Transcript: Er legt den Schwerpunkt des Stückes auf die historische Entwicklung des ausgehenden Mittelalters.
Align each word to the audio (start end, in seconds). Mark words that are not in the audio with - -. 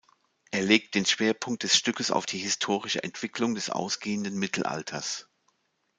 Er 0.49 0.63
legt 0.63 0.95
den 0.95 1.05
Schwerpunkt 1.05 1.61
des 1.61 1.77
Stückes 1.77 2.09
auf 2.09 2.25
die 2.25 2.39
historische 2.39 3.03
Entwicklung 3.03 3.53
des 3.53 3.69
ausgehenden 3.69 4.33
Mittelalters. 4.35 5.27